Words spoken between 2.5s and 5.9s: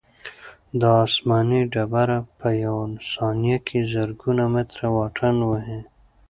یوه ثانیه کې زرګونه متره واټن وهي.